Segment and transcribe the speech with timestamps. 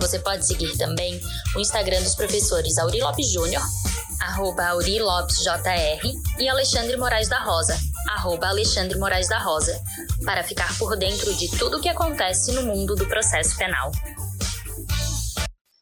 [0.00, 1.20] Você pode seguir também
[1.56, 3.62] o Instagram dos professores Auri Lopes Júnior,
[4.20, 6.02] arroba Auri Lopes JR,
[6.38, 7.76] e Alexandre Moraes da Rosa,
[8.10, 9.72] arroba Alexandre Moraes da Rosa,
[10.24, 13.92] para ficar por dentro de tudo o que acontece no mundo do processo penal.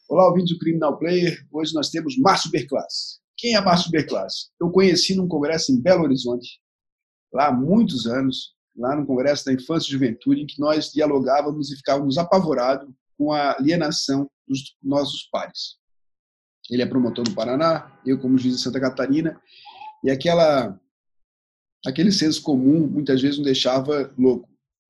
[0.09, 1.37] Olá, ouvintes do Criminal Player.
[1.51, 3.21] Hoje nós temos Márcio Berclass.
[3.37, 4.51] Quem é Márcio Berclass?
[4.61, 6.61] Eu conheci num congresso em Belo Horizonte,
[7.33, 11.73] lá há muitos anos, lá no Congresso da Infância e Juventude, em que nós dialogávamos
[11.73, 12.89] e ficávamos apavorados
[13.23, 15.77] com a alienação dos nossos pares.
[16.69, 19.41] Ele é promotor no Paraná, eu como juiz de Santa Catarina,
[20.03, 20.77] e aquela
[21.87, 24.49] aquele senso comum muitas vezes nos deixava louco.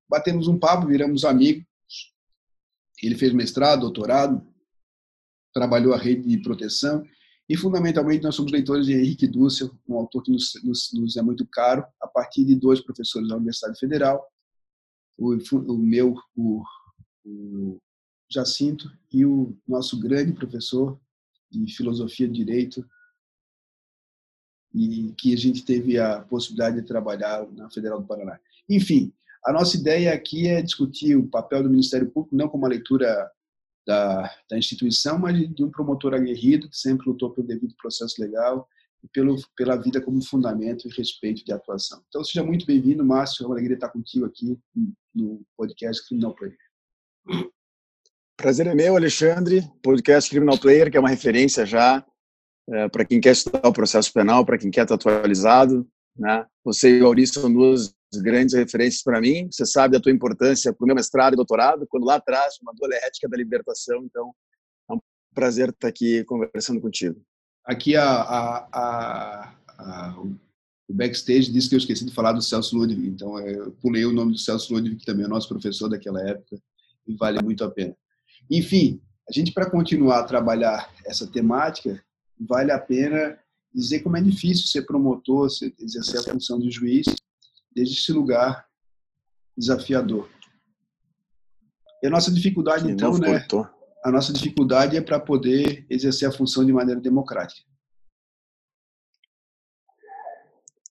[0.08, 1.66] Batemos um papo, viramos amigos.
[3.02, 4.46] Ele fez mestrado, doutorado,
[5.52, 7.04] trabalhou a rede de proteção
[7.48, 11.22] e, fundamentalmente, nós somos leitores de Henrique Dussel, um autor que nos, nos, nos, é
[11.22, 14.26] muito caro, a partir de dois professores da Universidade Federal,
[15.18, 16.62] o, o meu, o,
[17.26, 17.80] o
[18.32, 20.98] Jacinto, e o nosso grande professor
[21.50, 22.84] de Filosofia e Direito,
[24.74, 28.38] e que a gente teve a possibilidade de trabalhar na Federal do Paraná.
[28.68, 29.12] Enfim,
[29.44, 33.30] a nossa ideia aqui é discutir o papel do Ministério Público, não como uma leitura
[33.86, 38.68] da, da instituição, mas de um promotor aguerrido que sempre lutou pelo devido processo legal
[39.02, 42.02] e pelo, pela vida como fundamento e respeito de atuação.
[42.08, 43.42] Então, seja muito bem-vindo, Márcio.
[43.42, 44.56] É uma alegria estar contigo aqui
[45.14, 46.56] no podcast Criminal Player.
[48.42, 49.62] Prazer é meu, Alexandre.
[49.84, 52.04] Podcast Criminal Player, que é uma referência já
[52.68, 55.88] é, para quem quer estudar o processo penal, para quem quer estar atualizado.
[56.18, 56.44] Né?
[56.64, 59.48] Você e o Maurício são duas grandes referências para mim.
[59.48, 62.72] Você sabe da tua importância para o meu mestrado e doutorado, quando lá atrás, uma
[62.74, 64.02] dole ética da libertação.
[64.04, 64.34] Então,
[64.90, 64.98] é um
[65.32, 67.22] prazer estar aqui conversando contigo.
[67.64, 70.16] Aqui a, a, a, a
[70.88, 74.12] o backstage disse que eu esqueci de falar do Celso Ludwig, então eu pulei o
[74.12, 76.60] nome do Celso Ludwig, que também é nosso professor daquela época,
[77.06, 77.96] e vale muito a pena.
[78.50, 82.02] Enfim, a gente, para continuar a trabalhar essa temática,
[82.38, 83.38] vale a pena
[83.74, 85.48] dizer como é difícil ser promotor,
[85.78, 87.06] exercer a função de juiz,
[87.74, 88.66] desde esse lugar
[89.56, 90.28] desafiador.
[92.02, 93.46] E a nossa dificuldade, então, né?
[94.04, 97.62] A nossa dificuldade é para poder exercer a função de maneira democrática.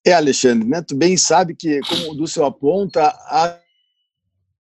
[0.06, 0.82] É, Alexandre, né?
[0.82, 3.61] tu bem sabe que, como o Dúcio aponta, as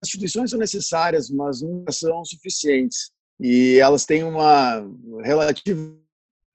[0.03, 3.11] instituições são necessárias, mas não são suficientes.
[3.39, 4.83] E elas têm uma
[5.23, 5.97] relativa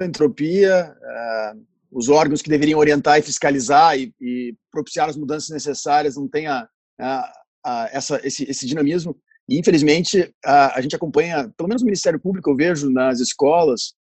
[0.01, 6.17] entropia, uh, os órgãos que deveriam orientar e fiscalizar e, e propiciar as mudanças necessárias
[6.17, 6.69] não têm a,
[7.01, 7.33] a,
[7.65, 9.17] a, essa, esse, esse, dinamismo.
[9.49, 13.95] E, infelizmente, a, gente acompanha, pelo menos o Ministério Público, eu vejo nas escolas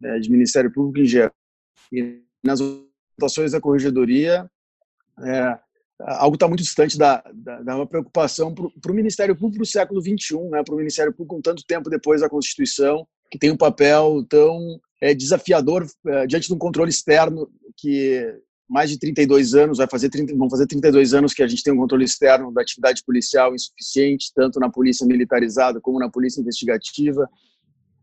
[0.00, 1.32] né, de Ministério Público em geral,
[1.92, 4.48] e nas votações da corregedoria,
[5.24, 5.58] é,
[6.00, 10.38] algo está muito distante da, da, da preocupação para o Ministério Público do século XXI,
[10.50, 14.24] né, para o Ministério Público com tanto tempo depois da Constituição, que tem um papel
[14.28, 19.88] tão é, desafiador é, diante de um controle externo que mais de 32 anos, vai
[19.90, 23.02] fazer 30, vão fazer 32 anos que a gente tem um controle externo da atividade
[23.02, 27.26] policial insuficiente, tanto na polícia militarizada como na polícia investigativa.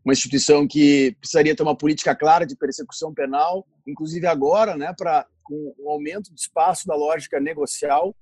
[0.04, 5.24] Uma instituição que precisaria ter uma política clara de persecução penal, inclusive agora, né, para
[5.46, 8.14] com o aumento do espaço da lógica negocial.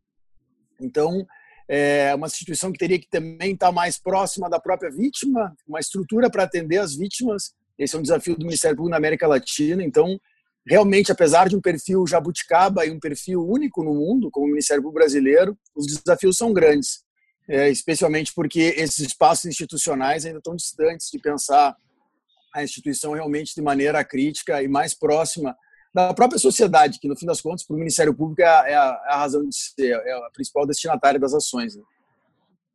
[0.81, 1.27] Então,
[1.69, 6.31] é uma instituição que teria que também estar mais próxima da própria vítima, uma estrutura
[6.31, 9.83] para atender as vítimas esse é um desafio do Ministério Público na América Latina.
[9.83, 10.19] Então,
[10.67, 14.83] realmente, apesar de um perfil jabuticaba e um perfil único no mundo, como o Ministério
[14.83, 17.03] Público brasileiro, os desafios são grandes,
[17.49, 21.77] é, especialmente porque esses espaços institucionais ainda estão distantes de pensar
[22.55, 25.57] a instituição realmente de maneira crítica e mais próxima
[25.95, 28.75] da própria sociedade, que no fim das contas, para o Ministério Público é a, é
[28.75, 31.77] a, é a razão de ser, é a principal destinatária das ações.
[31.77, 31.83] Né?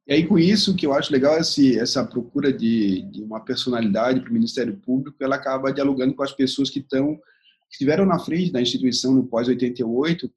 [0.07, 4.21] E aí, com isso, que eu acho legal esse, essa procura de, de uma personalidade
[4.21, 7.19] para o Ministério Público, ela acaba dialogando com as pessoas que estão
[7.69, 10.27] que estiveram na frente da instituição no pós-88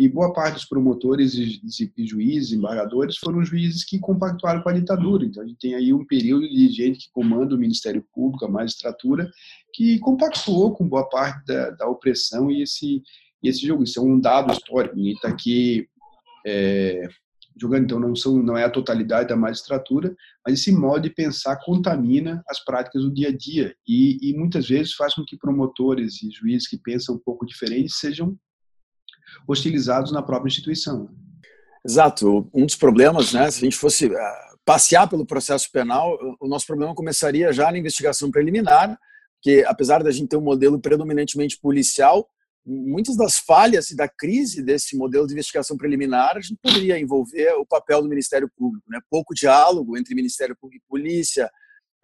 [0.00, 1.60] e boa parte dos promotores e,
[1.94, 5.26] e juízes, embargadores, foram juízes que compactuaram com a ditadura.
[5.26, 8.50] Então, a gente tem aí um período de gente que comanda o Ministério Público, a
[8.50, 9.30] magistratura,
[9.74, 13.02] que compactuou com boa parte da, da opressão e esse,
[13.42, 13.84] e esse jogo.
[13.84, 14.96] Isso é um dado histórico.
[14.96, 15.86] Ninguém está aqui
[16.46, 17.06] é,
[17.60, 21.60] jogando então não são não é a totalidade da magistratura, mas esse modo de pensar
[21.62, 26.22] contamina as práticas do dia a dia e, e muitas vezes faz com que promotores
[26.22, 28.34] e juízes que pensam um pouco diferente sejam
[29.46, 31.08] hostilizados na própria instituição.
[31.84, 32.48] Exato.
[32.52, 34.18] Um dos problemas, né, se a gente fosse uh,
[34.64, 38.98] passear pelo processo penal, o nosso problema começaria já na investigação preliminar,
[39.42, 42.28] que apesar da gente ter um modelo predominantemente policial,
[42.64, 47.52] muitas das falhas e da crise desse modelo de investigação preliminar a gente poderia envolver
[47.54, 49.00] o papel do Ministério Público, né?
[49.10, 51.50] Pouco diálogo entre Ministério Público e polícia,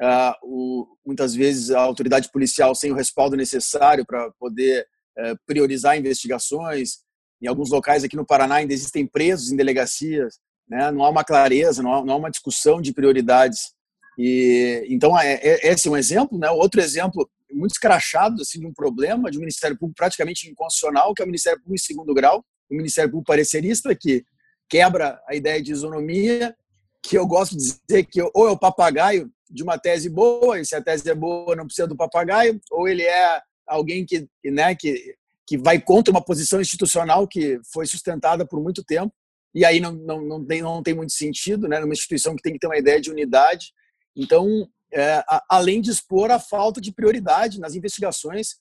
[0.00, 4.86] uh, o, muitas vezes a autoridade policial sem o respaldo necessário para poder
[5.18, 7.04] uh, priorizar investigações.
[7.40, 10.38] Em alguns locais aqui no Paraná ainda existem presos em delegacias,
[10.68, 10.90] né?
[10.90, 13.72] Não há uma clareza, não há, não há uma discussão de prioridades.
[14.18, 16.50] E então é, é, esse é um exemplo, né?
[16.50, 21.22] Outro exemplo muito escrachado assim, de um problema de um Ministério Público praticamente inconstitucional, que
[21.22, 24.24] é o Ministério Público em segundo grau, o Ministério Público parecerista, que
[24.68, 26.54] quebra a ideia de isonomia,
[27.02, 30.66] que eu gosto de dizer que ou é o papagaio de uma tese boa, e
[30.66, 34.74] se a tese é boa não precisa do papagaio, ou ele é alguém que, né,
[34.74, 35.14] que,
[35.46, 39.14] que vai contra uma posição institucional que foi sustentada por muito tempo,
[39.54, 42.52] e aí não, não, não, tem, não tem muito sentido, né, numa instituição que tem
[42.52, 43.72] que ter uma ideia de unidade.
[44.14, 48.56] Então, é, a, além de expor a falta de prioridade nas investigações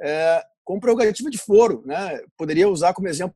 [0.00, 1.82] é, com prerrogativa de foro.
[1.84, 2.20] Né?
[2.36, 3.34] Poderia usar como exemplo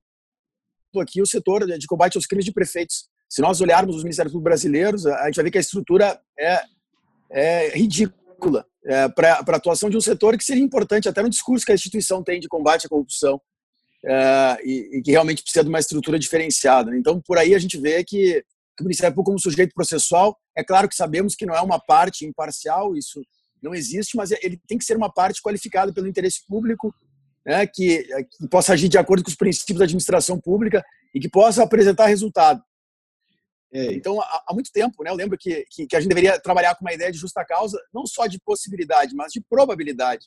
[1.01, 3.09] aqui o setor de combate aos crimes de prefeitos.
[3.29, 6.63] Se nós olharmos os ministérios brasileiros, a gente vai ver que a estrutura é,
[7.31, 11.65] é ridícula é, para a atuação de um setor que seria importante até no discurso
[11.65, 13.41] que a instituição tem de combate à corrupção
[14.05, 16.97] é, e, e, que realmente precisa de uma estrutura diferenciada.
[16.97, 18.45] Então, por aí a gente vê que
[18.77, 21.79] que o Ministério Público como sujeito processual, é claro que sabemos que não é uma
[21.79, 23.23] parte imparcial, isso
[23.63, 26.95] não existe, mas ele tem que ser uma parte qualificada pelo interesse público,
[27.47, 30.83] né, que, que possa agir de acordo com os princípios da administração pública
[31.15, 32.63] e que possa apresentar resultado.
[33.73, 33.95] É.
[33.95, 36.75] Então, há, há, muito tempo, né, eu lembro que, que, que, a gente deveria trabalhar
[36.75, 40.27] com uma ideia de justa causa, não só de possibilidade, mas de probabilidade.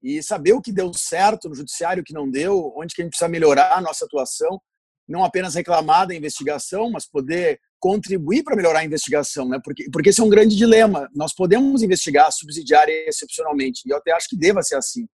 [0.00, 3.04] E saber o que deu certo no judiciário, o que não deu, onde que a
[3.04, 4.60] gente precisa melhorar a nossa atuação,
[5.08, 9.58] não apenas reclamar da investigação, mas poder contribuir para melhorar a investigação, né?
[9.62, 11.08] Porque, porque esse é um grande dilema.
[11.14, 15.06] Nós podemos investigar subsidiária excepcionalmente, e eu até acho que deva ser assim.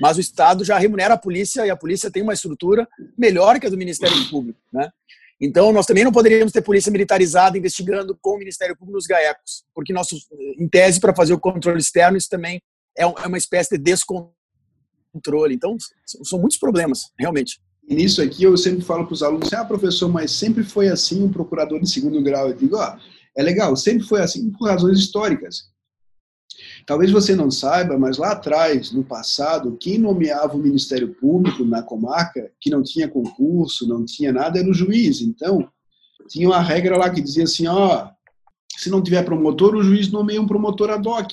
[0.00, 2.86] Mas o Estado já remunera a polícia e a polícia tem uma estrutura
[3.18, 4.90] melhor que a do Ministério Público, né?
[5.40, 9.64] Então, nós também não poderíamos ter polícia militarizada investigando com o Ministério Público nos GAECOS,
[9.74, 10.08] porque nós,
[10.58, 12.60] em tese, para fazer o controle externo, isso também
[12.96, 15.54] é, é uma espécie de descontrole.
[15.54, 15.76] Então,
[16.24, 17.60] são muitos problemas, realmente.
[17.88, 21.22] E nisso aqui eu sempre falo para os alunos, ah, professor, mas sempre foi assim
[21.22, 22.48] um procurador de segundo grau.
[22.48, 22.98] Eu digo, ah,
[23.36, 25.68] é legal, sempre foi assim por razões históricas.
[26.86, 31.82] Talvez você não saiba, mas lá atrás, no passado, quem nomeava o Ministério Público na
[31.82, 35.20] comarca, que não tinha concurso, não tinha nada, era o juiz.
[35.20, 35.68] Então,
[36.28, 38.08] tinha uma regra lá que dizia assim, ó,
[38.76, 41.32] se não tiver promotor, o juiz nomeia um promotor ad hoc.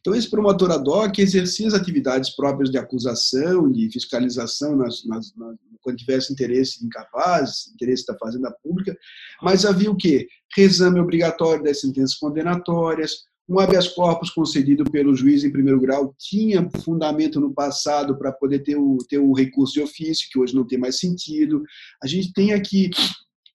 [0.00, 5.34] Então, esse promotor ad hoc exercia as atividades próprias de acusação, de fiscalização, nas, nas,
[5.36, 8.96] nas, quando tivesse interesse incapaz, interesse da Fazenda Pública,
[9.42, 10.26] mas havia o quê?
[10.56, 16.68] Reexame obrigatório das sentenças condenatórias, um habeas corpus concedido pelo juiz em primeiro grau tinha
[16.82, 20.66] fundamento no passado para poder ter o, ter o recurso de ofício, que hoje não
[20.66, 21.62] tem mais sentido.
[22.02, 22.90] A gente tem aqui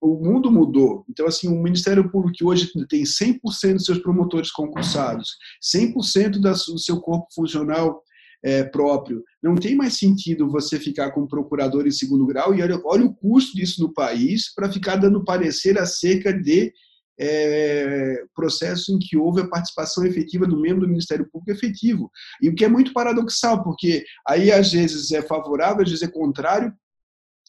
[0.02, 1.04] o mundo mudou.
[1.10, 3.40] Então, assim, o Ministério Público que hoje tem 100%
[3.74, 8.02] dos seus promotores concursados, 100% do seu corpo funcional
[8.42, 12.80] é, próprio, não tem mais sentido você ficar com procurador em segundo grau e olha,
[12.86, 16.72] olha o custo disso no país para ficar dando parecer acerca de
[17.20, 22.10] é, processos em que houve a participação efetiva do membro do Ministério Público efetivo.
[22.42, 26.12] E o que é muito paradoxal, porque aí às vezes é favorável, às vezes é
[26.12, 26.74] contrário,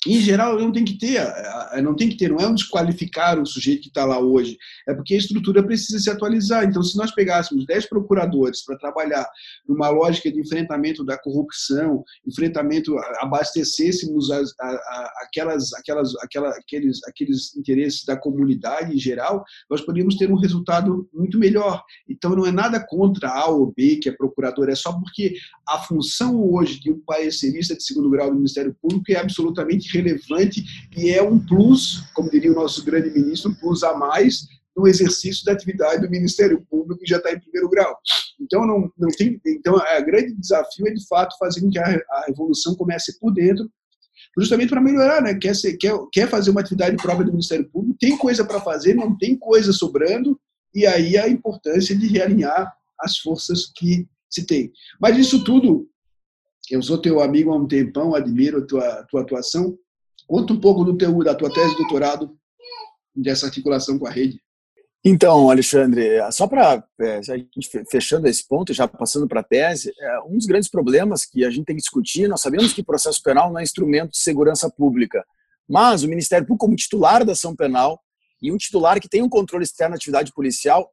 [0.06, 1.20] em geral não tem que ter,
[1.82, 4.56] não tem que ter, não é um desqualificar o sujeito que está lá hoje,
[4.88, 6.64] é porque a estrutura precisa se atualizar.
[6.64, 9.28] Então, se nós pegássemos 10 procuradores para trabalhar
[9.68, 17.00] numa lógica de enfrentamento da corrupção, enfrentamento, abastecêssemos as, a, a, aquelas, aquelas, aquela, aqueles,
[17.06, 21.82] aqueles interesses da comunidade em geral, nós poderíamos ter um resultado muito melhor.
[22.08, 25.34] Então, não é nada contra A ou B, que é procurador, é só porque
[25.68, 30.64] a função hoje de um parecerista de segundo grau do Ministério Público é absolutamente relevante
[30.96, 34.86] e é um plus, como diria o nosso grande ministro, um plus a mais no
[34.86, 37.96] exercício da atividade do Ministério Público que já está em primeiro grau.
[38.40, 41.84] Então, não, não tem, então, o grande desafio é, de fato, fazer com que a,
[41.84, 43.70] a revolução comece por dentro,
[44.38, 45.34] justamente para melhorar, né?
[45.34, 48.94] Quer, ser, quer, quer fazer uma atividade própria do Ministério Público, tem coisa para fazer,
[48.94, 50.38] não tem coisa sobrando,
[50.74, 54.72] e aí a importância de realinhar as forças que se tem.
[55.00, 55.88] Mas isso tudo
[56.70, 59.76] eu sou teu amigo há um tempão, admiro a tua, tua atuação.
[60.26, 62.36] Conta um pouco do teu, da tua tese de doutorado
[63.14, 64.40] dessa articulação com a rede?
[65.04, 67.20] Então, Alexandre, só para é,
[67.90, 71.50] fechando esse ponto, já passando para a tese, é, um dos grandes problemas que a
[71.50, 75.24] gente tem que discutir, nós sabemos que processo penal não é instrumento de segurança pública,
[75.66, 77.98] mas o Ministério Público, como titular da ação penal
[78.42, 80.90] e um titular que tem um controle externo da atividade policial,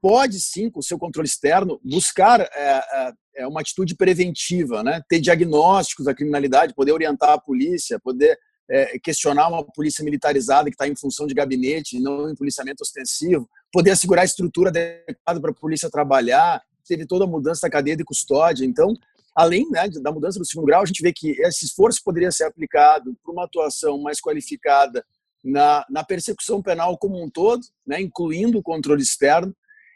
[0.00, 5.00] pode sim, com o seu controle externo, buscar é, é, uma atitude preventiva, né?
[5.08, 8.38] ter diagnósticos da criminalidade, poder orientar a polícia, poder
[8.70, 13.48] é, questionar uma polícia militarizada que está em função de gabinete, não em policiamento ostensivo,
[13.72, 17.96] poder assegurar a estrutura adequada para a polícia trabalhar, teve toda a mudança da cadeia
[17.96, 18.64] de custódia.
[18.64, 18.94] Então,
[19.34, 22.44] além né, da mudança do segundo grau, a gente vê que esse esforço poderia ser
[22.44, 25.04] aplicado para uma atuação mais qualificada
[25.42, 29.54] na, na persecução penal como um todo, né, incluindo o controle externo,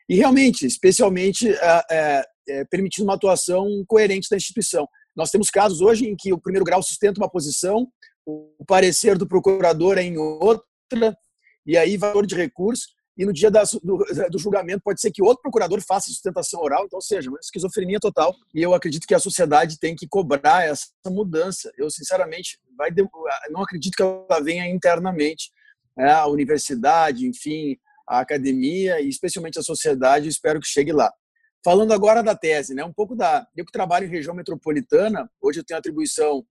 [0.08, 4.88] e realmente, especialmente, é, é, é, permitindo uma atuação coerente da instituição.
[5.14, 7.88] Nós temos casos hoje em que o primeiro grau sustenta uma posição,
[8.26, 11.16] o parecer do procurador é em outra,
[11.66, 12.88] e aí valor de recurso,
[13.18, 13.58] e no dia do,
[14.30, 17.98] do, julgamento pode ser que outro procurador faça sustentação oral, então, ou seja, uma esquizofrenia
[17.98, 18.32] total.
[18.54, 21.72] E eu acredito que a sociedade tem que cobrar essa mudança.
[21.76, 22.90] Eu, sinceramente, vai,
[23.50, 25.50] não acredito que ela venha internamente.
[25.96, 26.12] Né?
[26.12, 27.76] A universidade, enfim,
[28.08, 31.12] a academia e especialmente a sociedade, espero que chegue lá.
[31.68, 32.82] Falando agora da tese, né?
[32.82, 33.46] um pouco da.
[33.54, 36.42] Eu que trabalho em região metropolitana, hoje eu tenho atribuição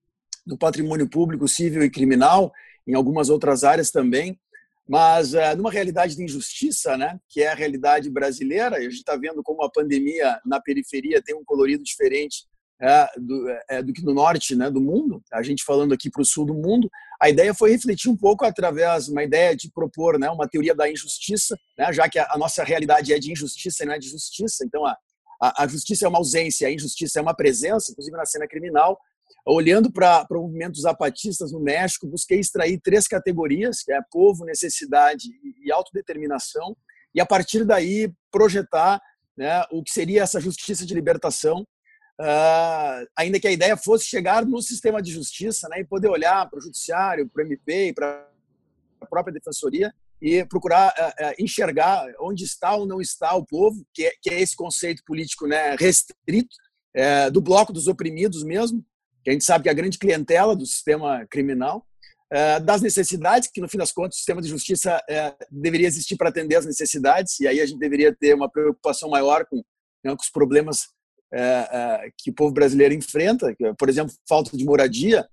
[0.45, 2.53] do patrimônio público, civil e criminal,
[2.85, 4.39] em algumas outras áreas também,
[4.87, 9.15] mas uh, numa realidade de injustiça, né, que é a realidade brasileira, a gente está
[9.15, 12.45] vendo como a pandemia na periferia tem um colorido diferente
[12.79, 16.21] é, do, é, do, que no norte né, do mundo, a gente falando aqui para
[16.21, 16.87] o sul do mundo,
[17.19, 20.87] a ideia foi refletir um pouco através uma ideia de propor né, uma teoria da
[20.87, 24.09] injustiça, né, já que a, a, nossa realidade é de injustiça e não é de
[24.09, 24.95] justiça, então a,
[25.41, 28.99] a, a justiça é uma ausência, a injustiça é uma presença, inclusive na cena criminal,
[29.45, 35.27] olhando para o movimento zapatistas no México, busquei extrair três categorias, que é povo, necessidade
[35.63, 36.75] e autodeterminação,
[37.15, 39.01] e a partir daí projetar
[39.37, 41.61] né, o que seria essa justiça de libertação,
[42.19, 46.49] uh, ainda que a ideia fosse chegar no sistema de justiça né, e poder olhar
[46.49, 48.27] para o judiciário, para o MP, para
[48.99, 53.85] a própria defensoria e procurar uh, uh, enxergar onde está ou não está o povo,
[53.93, 56.55] que é, que é esse conceito político né, restrito,
[56.95, 58.83] é, do bloco dos oprimidos mesmo,
[59.23, 61.85] que a gente sabe que a grande clientela do sistema criminal,
[62.31, 66.17] é, das necessidades, que no fim das contas o sistema de justiça é, deveria existir
[66.17, 69.57] para atender as necessidades, e aí a gente deveria ter uma preocupação maior com,
[70.03, 70.87] né, com os problemas
[71.31, 75.27] é, que o povo brasileiro enfrenta, por exemplo, falta de moradia,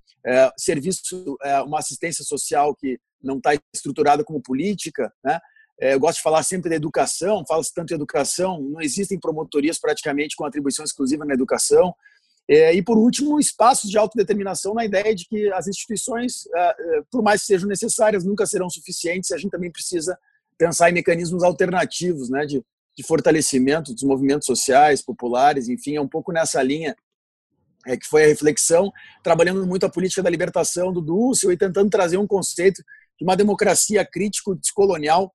[0.57, 5.39] serviço, uma assistência social que não está estruturada como política, né?
[5.79, 10.37] eu gosto de falar sempre da educação, fala-se tanto em educação, não existem promotorias praticamente
[10.37, 11.95] com atribuição exclusiva na educação,
[12.49, 17.03] é, e, por último, espaços de autodeterminação na ideia de que as instituições, é, é,
[17.11, 19.33] por mais que sejam necessárias, nunca serão suficientes.
[19.33, 20.19] A gente também precisa
[20.59, 22.63] pensar em mecanismos alternativos né, de,
[22.97, 26.95] de fortalecimento dos movimentos sociais, populares, enfim, é um pouco nessa linha
[27.87, 31.91] é, que foi a reflexão, trabalhando muito a política da libertação do Dúcio e tentando
[31.91, 32.83] trazer um conceito
[33.19, 35.33] de uma democracia crítico-descolonial,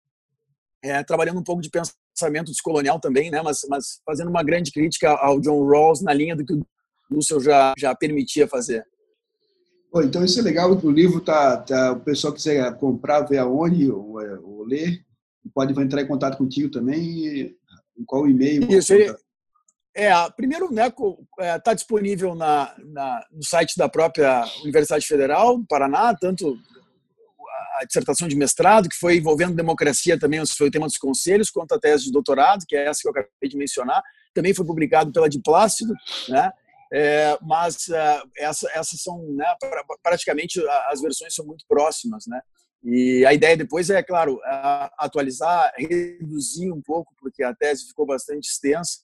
[0.84, 5.12] é, trabalhando um pouco de pensamento descolonial também, né, mas, mas fazendo uma grande crítica
[5.12, 6.66] ao John Rawls na linha do que o
[7.10, 8.86] Lúcio já, já permitia fazer.
[9.92, 13.90] Pô, então isso é legal, o livro tá, tá o pessoal quiser comprar, ver aonde
[13.90, 15.04] ou, ou ler,
[15.54, 17.56] pode entrar em contato contigo também,
[18.06, 18.70] qual o e-mail?
[18.72, 19.14] Isso, ele,
[19.96, 25.66] é, primeiro, né, está é, disponível na, na, no site da própria Universidade Federal do
[25.66, 26.58] Paraná, tanto
[27.80, 31.74] a dissertação de mestrado, que foi envolvendo democracia também, foi o tema dos conselhos, quanto
[31.74, 34.04] a tese de doutorado, que é essa que eu acabei de mencionar,
[34.34, 35.94] também foi publicado pela Diplácido,
[36.28, 36.52] né,
[36.92, 39.46] é, mas uh, essa, essas são né,
[40.02, 42.42] praticamente as versões são muito próximas, né?
[42.84, 44.40] E a ideia depois é, claro,
[44.98, 49.00] atualizar, reduzir um pouco, porque a tese ficou bastante extensa.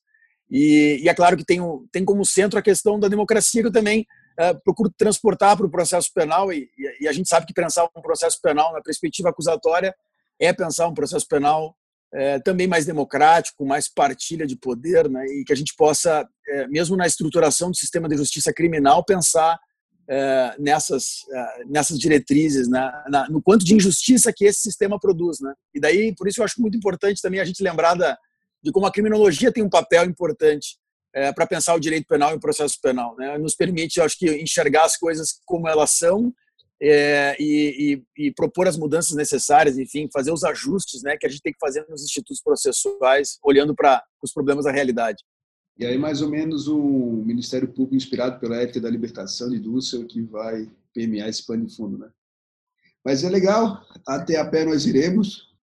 [0.49, 1.59] E, e é claro que tem,
[1.91, 4.05] tem como centro a questão da democracia, que eu também
[4.39, 6.51] uh, procuro transportar para o processo penal.
[6.53, 9.93] E, e, a gente sabe que pensar um processo penal na perspectiva acusatória
[10.39, 11.75] é pensar um processo penal
[12.13, 16.67] é, também mais democrático, mais partilha de poder, né, e que a gente possa, é,
[16.67, 19.59] mesmo na estruturação do sistema de justiça criminal, pensar
[20.59, 21.25] nessas,
[21.65, 25.39] nessas diretrizes, né, na, no quanto de injustiça que esse sistema produz.
[25.39, 25.51] Né?
[25.73, 28.15] E daí, por isso eu acho muito importante também a gente lembrar da,
[28.65, 30.77] de como a criminologia tem um papel importante
[31.13, 33.15] é, para pensar o direito penal e o processo penal.
[33.15, 33.38] Né?
[33.38, 36.34] Nos permite, acho que, enxergar as coisas como elas são
[36.81, 41.29] é, e, e, e, propor as mudanças necessárias, enfim, fazer os ajustes né, que a
[41.29, 45.24] gente tem que fazer nos institutos processuais, olhando para os problemas da realidade.
[45.77, 50.07] E aí, mais ou menos, um Ministério Público inspirado pela ética da libertação de Dussel
[50.07, 52.10] que vai permear esse pano de fundo, né?
[53.05, 55.53] Mas é legal, até a pé nós iremos.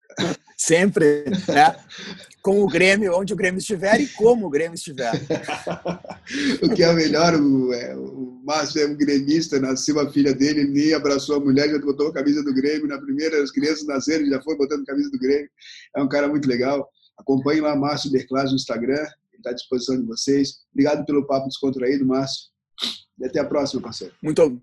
[0.64, 1.74] Sempre, né?
[2.40, 5.10] Com o Grêmio, onde o Grêmio estiver e como o Grêmio estiver.
[6.62, 10.60] o que é melhor, o, é, o Márcio é um gremista, nasceu a filha dele,
[10.60, 12.86] ele nem abraçou a mulher, já botou a camisa do Grêmio.
[12.86, 15.50] Na primeira, as crianças nasceram, já foi botando a camisa do Grêmio.
[15.96, 16.88] É um cara muito legal.
[17.18, 20.60] Acompanhe lá Márcio Berclas no Instagram, ele está à disposição de vocês.
[20.72, 22.50] Obrigado pelo papo descontraído, Márcio.
[23.18, 24.14] E até a próxima, parceiro.
[24.22, 24.62] Muito,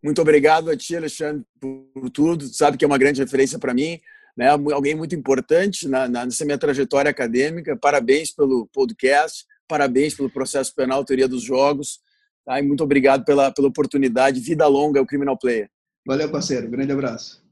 [0.00, 2.46] muito obrigado a ti, Alexandre, por tudo.
[2.46, 4.00] Sabe que é uma grande referência para mim
[4.36, 7.76] né, alguém muito importante na, na, nessa minha trajetória acadêmica.
[7.76, 12.00] Parabéns pelo podcast, parabéns pelo processo penal, teoria dos jogos.
[12.44, 12.58] Tá?
[12.58, 14.40] E muito obrigado pela, pela oportunidade.
[14.40, 15.68] Vida longa ao Criminal Player.
[16.06, 16.68] Valeu, parceiro.
[16.68, 17.43] Grande abraço.